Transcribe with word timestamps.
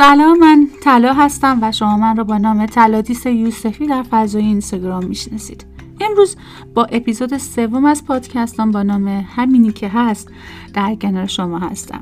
سلام 0.00 0.38
من 0.38 0.68
طلا 0.82 1.12
هستم 1.12 1.58
و 1.62 1.72
شما 1.72 1.96
من 1.96 2.16
رو 2.16 2.24
با 2.24 2.38
نام 2.38 2.66
تلادیس 2.66 3.26
یوسفی 3.26 3.86
در 3.86 4.02
فضای 4.02 4.42
اینستاگرام 4.42 5.04
می‌شناسید. 5.04 5.66
امروز 6.00 6.36
با 6.74 6.84
اپیزود 6.84 7.38
سوم 7.38 7.84
از 7.84 8.04
پادکستم 8.04 8.70
با 8.70 8.82
نام 8.82 9.08
همینی 9.08 9.72
که 9.72 9.88
هست 9.88 10.28
در 10.74 10.94
کنار 10.94 11.26
شما 11.26 11.58
هستم. 11.58 12.00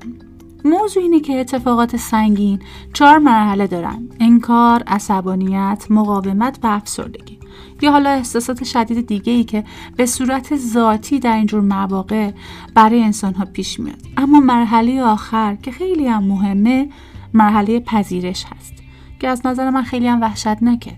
موضوع 0.65 1.03
اینه 1.03 1.21
که 1.21 1.41
اتفاقات 1.41 1.97
سنگین 1.97 2.59
چهار 2.93 3.19
مرحله 3.19 3.67
دارن 3.67 4.09
انکار، 4.21 4.83
عصبانیت، 4.87 5.87
مقاومت 5.91 6.59
و 6.63 6.67
افسردگی. 6.67 7.39
یا 7.83 7.93
حالا 7.93 8.11
احساسات 8.11 8.65
شدید 8.65 9.07
دیگه 9.07 9.33
ای 9.33 9.45
که 9.45 9.65
به 9.97 10.07
صورت 10.07 10.57
ذاتی 10.57 11.19
در 11.19 11.37
اینجور 11.37 11.61
مواقع 11.61 12.31
برای 12.75 13.03
انسان 13.03 13.35
ها 13.35 13.45
پیش 13.45 13.81
میاد. 13.81 14.03
اما 14.17 14.41
مرحله 14.41 15.03
آخر 15.03 15.55
که 15.55 15.71
خیلی 15.71 16.07
هم 16.07 16.25
مهمه 16.25 16.89
مرحله 17.35 17.81
پذیرش 17.81 18.45
هست 18.45 18.75
که 19.21 19.29
از 19.29 19.47
نظر 19.47 19.71
من 19.71 19.83
خیلی 19.83 20.09
هم 20.09 20.21
وحشتناکه. 20.21 20.97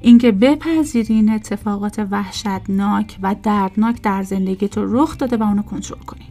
اینکه 0.00 0.32
بپذیرین 0.32 1.32
اتفاقات 1.32 2.06
وحشتناک 2.10 3.18
و 3.22 3.34
دردناک 3.42 4.02
در 4.02 4.22
زندگی 4.22 4.68
تو 4.68 4.84
رخ 4.94 5.18
داده 5.18 5.36
و 5.36 5.42
اونو 5.42 5.62
کنترل 5.62 5.98
کنی 5.98 6.26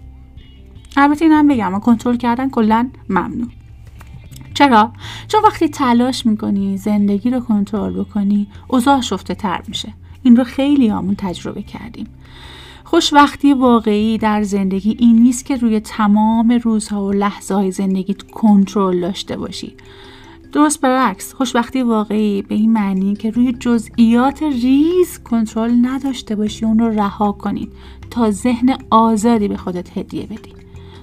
البته 0.98 1.26
اینم 1.26 1.48
بگم 1.48 1.80
کنترل 1.80 2.18
کردن 2.18 2.50
کلا 2.50 2.90
ممنوع. 3.10 3.48
چرا؟ 4.54 4.92
چون 5.28 5.42
وقتی 5.44 5.70
تلاش 5.70 6.26
می‌کنی 6.26 6.78
زندگی 6.78 7.30
رو 7.30 7.40
کنترل 7.40 8.04
بکنی 8.04 8.48
اوضاع 8.68 9.02
شفته 9.02 9.36
تر 9.36 9.62
میشه. 9.68 9.94
این 10.24 10.36
رو 10.36 10.44
خیلی 10.44 10.92
آمون 10.92 11.16
تجربه 11.16 11.62
کردیم. 11.62 12.08
خوشوقتی 12.90 13.54
واقعی 13.54 14.18
در 14.18 14.44
زندگی 14.44 14.98
این 15.00 15.24
نیست 15.24 15.46
که 15.46 15.56
روی 15.56 15.80
تمام 15.80 16.52
روزها 16.64 17.06
و 17.06 17.12
لحظه 17.12 17.56
های 17.56 17.72
زندگی 17.72 18.14
کنترل 18.14 19.02
داشته 19.02 19.38
باشی. 19.38 19.76
درست 20.54 20.82
برعکس 20.82 21.34
خوشبختی 21.34 21.82
واقعی 21.82 22.42
به 22.42 22.56
این 22.56 22.74
معنی 22.74 23.16
که 23.16 23.32
روی 23.32 23.54
جزئیات 23.54 24.44
ریز 24.44 25.20
کنترل 25.24 25.72
نداشته 25.82 26.36
باشی 26.36 26.66
اون 26.66 26.80
رو 26.80 26.90
رها 26.90 27.32
کنید 27.32 27.72
تا 28.12 28.32
ذهن 28.32 28.78
آزادی 28.90 29.48
به 29.48 29.58
خودت 29.58 29.98
هدیه 29.98 30.26
بدی. 30.26 30.54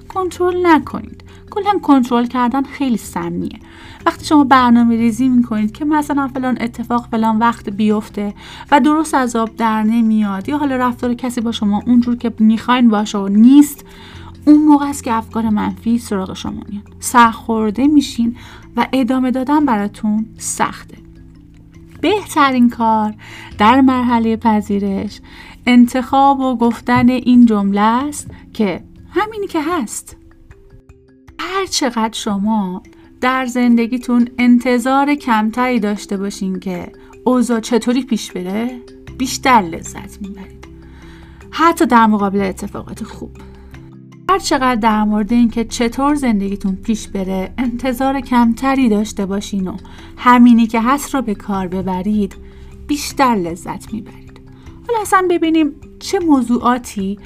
کنترل 0.09 0.67
نکنید. 0.67 1.25
کلا 1.51 1.79
کنترل 1.83 2.27
کردن 2.27 2.63
خیلی 2.63 2.97
سمیه. 2.97 3.59
وقتی 4.07 4.25
شما 4.25 4.45
برنامه 4.45 4.97
ریزی 4.97 5.29
می‌کنید 5.29 5.73
که 5.73 5.85
مثلا 5.85 6.29
فلان 6.29 6.59
اتفاق 6.61 7.09
فلان 7.11 7.39
وقت 7.39 7.71
بیفته 7.71 8.35
و 8.71 8.81
درست 8.81 9.15
از 9.15 9.37
آب 9.37 9.57
در 9.57 9.83
نمیاد 9.83 10.49
یا 10.49 10.59
حالا 10.59 10.77
رفتار 10.77 11.15
کسی 11.15 11.41
با 11.41 11.53
شما 11.53 11.83
اونجور 11.87 12.17
که 12.17 12.33
می‌خواین 12.39 12.89
باشه 12.89 13.19
و 13.19 13.29
نیست 13.29 13.85
اون 14.47 14.65
موقع 14.65 14.87
است 14.87 15.05
که 15.05 15.13
افکار 15.13 15.49
منفی 15.49 15.99
سراغ 15.99 16.35
شما 16.35 16.63
میاد. 16.69 16.85
سرخورده 17.01 17.87
میشین 17.87 18.37
و 18.77 18.87
ادامه 18.93 19.31
دادن 19.31 19.67
براتون 19.67 20.27
سخته. 20.39 20.99
بهترین 22.01 22.71
کار 22.71 23.15
در 23.59 23.81
مرحله 23.81 24.37
پذیرش 24.37 25.21
انتخاب 25.67 26.41
و 26.41 26.57
گفتن 26.57 27.09
این 27.09 27.47
جمله 27.47 27.81
است 27.81 28.31
که 28.53 28.85
همینی 29.11 29.47
که 29.47 29.63
هست. 29.63 30.17
هر 31.57 31.67
چقدر 31.67 32.13
شما 32.13 32.83
در 33.21 33.47
زندگیتون 33.47 34.29
انتظار 34.39 35.15
کمتری 35.15 35.81
داشته 35.81 36.17
باشین 36.17 36.61
که 36.61 36.93
اوضاع 37.25 37.61
چطوری 37.61 38.03
پیش 38.03 38.33
بره 38.33 38.81
بیشتر 39.19 39.61
لذت 39.63 40.23
می‌برید. 40.23 40.67
حتی 41.51 41.87
در 41.87 42.07
مقابل 42.07 42.41
اتفاقات 42.41 43.05
خوب. 43.05 43.31
هر 44.31 44.39
چقدر 44.39 44.75
در 44.75 45.05
مورد 45.05 45.33
اینکه 45.33 45.65
چطور 45.65 46.15
زندگیتون 46.15 46.77
پیش 46.77 47.09
بره 47.09 47.55
انتظار 47.59 48.21
کمتری 48.21 48.89
داشته 48.89 49.27
باشین 49.27 49.69
و 49.69 49.77
همینی 50.17 50.67
که 50.67 50.81
هست 50.81 51.15
رو 51.15 51.23
به 51.23 51.35
کار 51.35 51.69
ببرید 51.69 52.37
بیشتر 52.87 53.35
لذت 53.35 53.93
می‌برید. 53.93 54.41
حالا 54.89 55.01
اصلا 55.01 55.27
ببینیم 55.31 55.73
چه 55.99 56.19
موضوعاتی 56.19 57.19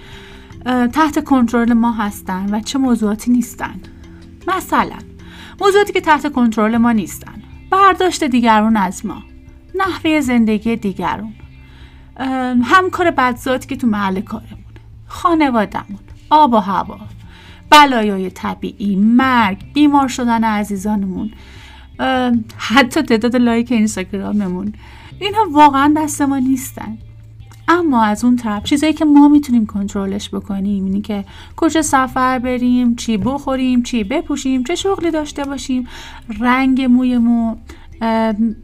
تحت 0.65 1.25
کنترل 1.25 1.72
ما 1.72 1.93
هستن 1.93 2.55
و 2.55 2.60
چه 2.60 2.78
موضوعاتی 2.78 3.31
نیستن. 3.32 3.81
مثلا 4.56 4.99
موضوعاتی 5.61 5.93
که 5.93 6.00
تحت 6.00 6.33
کنترل 6.33 6.77
ما 6.77 6.93
نیستن. 6.93 7.43
برداشت 7.71 8.25
دیگرون 8.25 8.77
از 8.77 9.06
ما. 9.06 9.22
نحوه 9.75 10.21
زندگی 10.21 10.77
دیگرون 10.77 11.34
همکار 12.65 13.11
بدذاتی 13.11 13.69
که 13.69 13.77
تو 13.77 13.87
محل 13.87 14.21
کارمون. 14.21 14.65
خانوادمون 15.06 15.99
آب 16.31 16.53
و 16.53 16.56
هوا. 16.56 16.99
بلایای 17.71 18.31
طبیعی 18.31 18.97
مرگ 18.97 19.72
بیمار 19.72 20.09
شدن 20.09 20.44
عزیزانمون. 20.44 21.31
حتی 22.56 23.03
تعداد 23.03 23.37
لایک 23.37 23.72
اینستاگراممون. 23.72 24.75
اینها 25.21 25.47
واقعا 25.50 25.94
دست 25.97 26.22
ما 26.22 26.38
نیستن. 26.38 26.99
اما 27.72 28.04
از 28.04 28.25
اون 28.25 28.36
طرف 28.36 28.64
چیزایی 28.64 28.92
که 28.92 29.04
ما 29.04 29.28
می‌تونیم 29.28 29.66
کنترلش 29.66 30.31
بکنیم 30.31 30.84
اینی 30.84 31.00
که 31.00 31.25
کجا 31.56 31.82
سفر 31.82 32.38
بریم 32.38 32.97
چی 32.97 33.16
بخوریم 33.16 33.82
چی 33.82 34.04
بپوشیم 34.04 34.64
چه 34.64 34.75
شغلی 34.75 35.10
داشته 35.10 35.44
باشیم 35.44 35.88
رنگ 36.41 36.82
موی 36.82 37.19
مو 37.19 37.56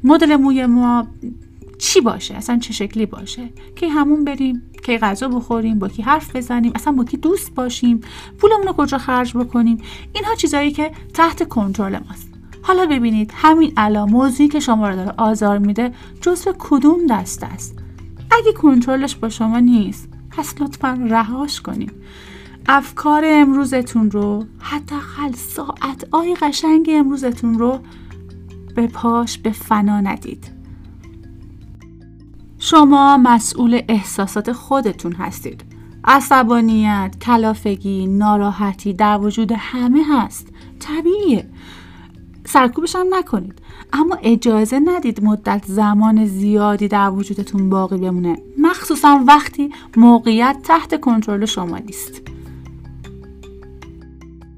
مدل 0.04 0.36
موی 0.36 0.66
ما 0.66 1.06
چی 1.78 2.00
باشه 2.00 2.34
اصلا 2.34 2.58
چه 2.58 2.72
شکلی 2.72 3.06
باشه؟ 3.06 3.48
که 3.76 3.88
همون 3.88 4.24
بریم 4.24 4.62
که 4.84 4.98
غذا 4.98 5.28
بخوریم 5.28 5.78
با 5.78 5.88
کی 5.88 6.02
حرف 6.02 6.36
بزنیم 6.36 6.72
اصلا 6.74 6.92
با 6.92 7.04
کی 7.04 7.16
دوست 7.16 7.54
باشیم 7.54 8.00
پولمون 8.38 8.66
رو 8.66 8.72
کجا 8.72 8.98
خرج 8.98 9.36
بکنیم؟ 9.36 9.78
اینها 10.12 10.34
چیزایی 10.34 10.70
که 10.70 10.90
تحت 11.14 11.48
کنترل 11.48 11.98
ماست. 12.08 12.28
حالا 12.62 12.86
ببینید 12.86 13.32
همین 13.34 13.72
الان 13.76 14.10
موضوعی 14.10 14.48
که 14.48 14.60
شما 14.60 14.88
رو 14.88 14.96
داره 14.96 15.14
آزار 15.18 15.58
میده 15.58 15.92
جزو 16.20 16.52
کدوم 16.58 17.06
دست 17.10 17.42
است؟ 17.42 17.85
اگه 18.30 18.52
کنترلش 18.52 19.14
با 19.16 19.28
شما 19.28 19.58
نیست 19.58 20.08
پس 20.30 20.54
لطفا 20.60 20.98
رهاش 21.10 21.60
کنید. 21.60 21.92
افکار 22.68 23.22
امروزتون 23.26 24.10
رو 24.10 24.44
حداقل 24.58 25.32
ساعت 25.32 26.08
آی 26.10 26.34
قشنگ 26.34 26.90
امروزتون 26.92 27.58
رو 27.58 27.78
به 28.74 28.86
پاش 28.86 29.38
به 29.38 29.50
فنا 29.50 30.00
ندید. 30.00 30.52
شما 32.58 33.16
مسئول 33.16 33.80
احساسات 33.88 34.52
خودتون 34.52 35.12
هستید. 35.12 35.64
عصبانیت، 36.04 37.16
کلافگی، 37.20 38.06
ناراحتی 38.06 38.92
در 38.92 39.18
وجود 39.18 39.52
همه 39.56 40.02
هست. 40.10 40.48
طبیعیه. 40.78 41.48
سرکوبش 42.56 42.96
هم 42.96 43.06
نکنید. 43.14 43.58
اما 43.92 44.18
اجازه 44.22 44.78
ندید 44.84 45.24
مدت 45.24 45.64
زمان 45.66 46.26
زیادی 46.26 46.88
در 46.88 47.10
وجودتون 47.10 47.70
باقی 47.70 47.96
بمونه. 47.96 48.38
مخصوصا 48.58 49.24
وقتی 49.28 49.70
موقعیت 49.96 50.56
تحت 50.64 51.00
کنترل 51.00 51.44
شما 51.44 51.78
نیست. 51.78 52.22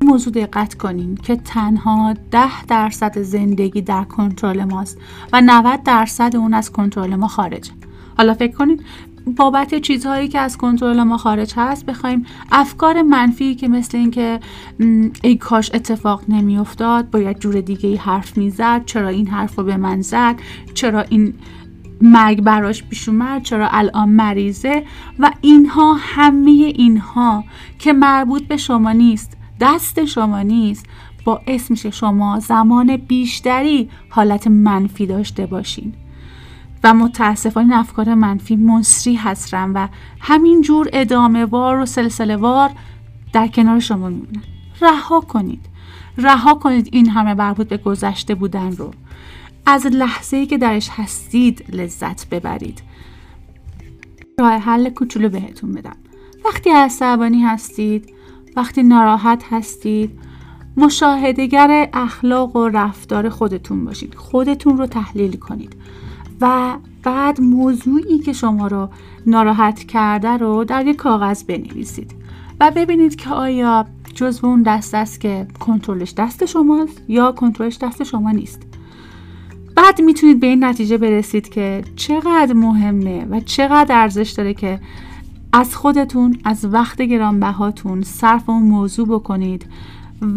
موضوع 0.02 0.32
دقت 0.32 0.74
کنیم 0.74 1.16
که 1.16 1.36
تنها 1.36 2.14
ده 2.30 2.64
درصد 2.64 3.18
زندگی 3.22 3.82
در 3.82 4.04
کنترل 4.04 4.64
ماست 4.64 4.98
و 5.32 5.40
90 5.40 5.82
درصد 5.82 6.36
اون 6.36 6.54
از 6.54 6.72
کنترل 6.72 7.14
ما 7.14 7.28
خارجه. 7.28 7.72
حالا 8.16 8.34
فکر 8.34 8.56
کنید 8.56 8.84
بابت 9.36 9.74
چیزهایی 9.74 10.28
که 10.28 10.38
از 10.38 10.56
کنترل 10.56 11.02
ما 11.02 11.16
خارج 11.16 11.54
هست 11.56 11.86
بخوایم 11.86 12.26
افکار 12.52 13.02
منفی 13.02 13.54
که 13.54 13.68
مثل 13.68 13.98
اینکه 13.98 14.40
ای 15.22 15.36
کاش 15.36 15.70
اتفاق 15.74 16.22
نمیافتاد 16.28 17.10
باید 17.10 17.38
جور 17.38 17.60
دیگه 17.60 17.88
ای 17.88 17.96
حرف 17.96 18.36
می‌زد 18.36 18.84
چرا 18.84 19.08
این 19.08 19.26
حرف 19.26 19.54
رو 19.54 19.64
به 19.64 19.76
من 19.76 20.00
زد؟ 20.00 20.34
چرا 20.74 21.00
این 21.00 21.34
مرگ 22.00 22.42
براش 22.42 22.82
پیش 22.84 23.08
اومد؟ 23.08 23.42
چرا 23.42 23.68
الان 23.68 24.08
مریضه؟ 24.08 24.84
و 25.18 25.30
اینها 25.40 25.96
همه 26.00 26.50
اینها 26.50 27.44
که 27.78 27.92
مربوط 27.92 28.42
به 28.42 28.56
شما 28.56 28.92
نیست 28.92 29.36
دست 29.60 30.04
شما 30.04 30.42
نیست 30.42 30.86
باعث 31.24 31.70
میشه 31.70 31.90
شما 31.90 32.40
زمان 32.40 32.96
بیشتری 32.96 33.88
حالت 34.08 34.46
منفی 34.46 35.06
داشته 35.06 35.46
باشین. 35.46 35.94
و 36.84 36.94
متاسفانه 36.94 37.66
این 37.66 37.78
افکار 37.78 38.14
منفی 38.14 38.56
منصری 38.56 39.14
هستن 39.14 39.70
و 39.70 39.88
همین 40.20 40.60
جور 40.60 40.88
ادامه 40.92 41.44
وار 41.44 41.78
و 41.78 41.86
سلسله 41.86 42.36
وار 42.36 42.70
در 43.32 43.46
کنار 43.46 43.80
شما 43.80 44.08
میمونن 44.08 44.42
رها 44.80 45.20
کنید. 45.20 45.66
رها 46.18 46.54
کنید 46.54 46.88
این 46.92 47.08
همه 47.08 47.34
مربوط 47.34 47.68
به 47.68 47.76
گذشته 47.76 48.34
بودن 48.34 48.72
رو. 48.72 48.90
از 49.66 49.86
لحظه 49.86 50.36
ای 50.36 50.46
که 50.46 50.58
درش 50.58 50.88
هستید 50.92 51.64
لذت 51.74 52.28
ببرید. 52.28 52.82
راه 54.38 54.52
حل 54.52 54.90
کوچولو 54.90 55.28
بهتون 55.28 55.72
بدم. 55.72 55.96
وقتی 56.44 56.70
عصبانی 56.70 57.42
هستید 57.42 58.12
وقتی 58.56 58.82
ناراحت 58.82 59.44
هستید 59.50 60.18
مشاهدگر 60.76 61.88
اخلاق 61.92 62.56
و 62.56 62.68
رفتار 62.68 63.28
خودتون 63.28 63.84
باشید. 63.84 64.14
خودتون 64.14 64.78
رو 64.78 64.86
تحلیل 64.86 65.36
کنید. 65.36 65.76
و 66.40 66.76
بعد 67.02 67.40
موضوعی 67.40 68.18
که 68.18 68.32
شما 68.32 68.66
رو 68.66 68.88
ناراحت 69.26 69.84
کرده 69.84 70.28
رو 70.28 70.64
در 70.64 70.86
یک 70.86 70.96
کاغذ 70.96 71.42
بنویسید 71.42 72.14
و 72.60 72.72
ببینید 72.76 73.16
که 73.16 73.30
آیا 73.30 73.86
جزو 74.14 74.46
اون 74.46 74.62
دست 74.62 74.94
است 74.94 75.20
که 75.20 75.46
کنترلش 75.60 76.14
دست 76.14 76.44
شماست 76.44 77.02
یا 77.08 77.32
کنترلش 77.32 77.78
دست 77.78 78.04
شما 78.04 78.30
نیست. 78.30 78.62
بعد 79.74 80.00
می‌تونید 80.00 80.40
به 80.40 80.46
این 80.46 80.64
نتیجه 80.64 80.98
برسید 80.98 81.48
که 81.48 81.84
چقدر 81.96 82.52
مهمه 82.52 83.24
و 83.24 83.40
چقدر 83.40 83.94
ارزش 84.00 84.30
داره 84.30 84.54
که 84.54 84.80
از 85.52 85.76
خودتون 85.76 86.38
از 86.44 86.64
وقت 86.64 87.02
گرانبهاتون 87.02 88.02
صرف 88.02 88.48
اون 88.48 88.62
موضوع 88.62 89.08
بکنید 89.08 89.66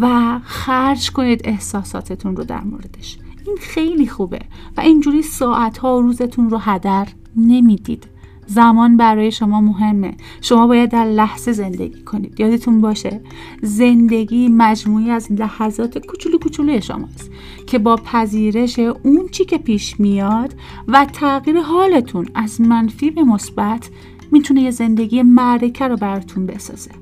و 0.00 0.38
خرج 0.44 1.10
کنید 1.10 1.40
احساساتتون 1.44 2.36
رو 2.36 2.44
در 2.44 2.60
موردش. 2.60 3.18
این 3.46 3.56
خیلی 3.60 4.06
خوبه 4.06 4.38
و 4.76 4.80
اینجوری 4.80 5.22
ساعت 5.22 5.78
ها 5.78 6.00
روزتون 6.00 6.50
رو 6.50 6.58
هدر 6.58 7.08
نمی‌دید. 7.36 8.06
زمان 8.46 8.96
برای 8.96 9.32
شما 9.32 9.60
مهمه. 9.60 10.14
شما 10.40 10.66
باید 10.66 10.90
در 10.90 11.04
لحظه 11.04 11.52
زندگی 11.52 12.02
کنید. 12.02 12.40
یادتون 12.40 12.80
باشه 12.80 13.20
زندگی 13.62 14.48
مجموعی 14.48 15.10
از 15.10 15.32
لحظات 15.32 15.98
کوچولو 15.98 16.38
کوچولوی 16.38 16.82
شماست 16.82 17.30
که 17.66 17.78
با 17.78 17.96
پذیرش 17.96 18.78
اون 18.78 19.28
چی 19.30 19.44
که 19.44 19.58
پیش 19.58 20.00
میاد 20.00 20.54
و 20.88 21.04
تغییر 21.12 21.60
حالتون 21.60 22.26
از 22.34 22.60
منفی 22.60 23.10
به 23.10 23.22
مثبت 23.22 23.90
می‌تونه 24.32 24.62
یه 24.62 24.70
زندگی 24.70 25.22
معرکه 25.22 25.88
رو 25.88 25.96
براتون 25.96 26.46
بسازه. 26.46 27.01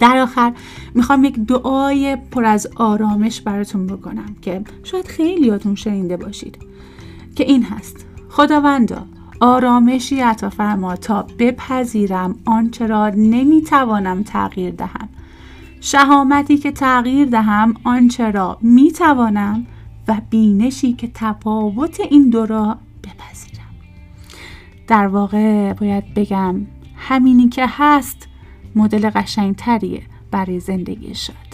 در 0.00 0.16
آخر 0.16 0.52
می‌خوام 0.94 1.24
یک 1.24 1.38
دعای 1.38 2.16
پر 2.30 2.44
از 2.44 2.68
آرامش 2.76 3.40
براتون 3.40 3.86
بکنم 3.86 4.36
که 4.42 4.62
شاید 4.84 5.06
خیلیاتون 5.06 5.74
شنیده 5.74 6.16
باشید 6.16 6.58
که 7.36 7.44
این 7.44 7.62
هست. 7.62 8.06
خداوندا 8.30 9.06
آرامشی 9.40 10.20
عطا 10.20 10.50
فرما 10.50 10.96
تا 10.96 11.26
بپذیرم 11.38 12.34
آنچه 12.44 12.86
را 12.86 13.08
نمی‌توانم 13.08 14.22
تغییر 14.22 14.70
دهم. 14.70 15.08
شهامتی 15.80 16.56
که 16.56 16.72
تغییر 16.72 17.28
دهم 17.28 17.74
آنچه 17.84 18.30
را 18.30 18.58
می‌توانم 18.60 19.66
و 20.08 20.20
بینشی 20.30 20.92
که 20.92 21.10
تفاوت 21.14 22.00
این 22.00 22.30
دو 22.30 22.46
را 22.46 22.78
بپذیرم. 23.02 23.70
در 24.88 25.06
واقع 25.06 25.72
باید 25.72 26.14
بگم 26.14 26.66
همینی 26.96 27.48
که 27.48 27.64
هست 27.68 28.29
مدل 28.74 29.10
قشنگتریه 29.10 30.02
برای 30.30 30.60
زندگی 30.60 31.14
شاد 31.14 31.49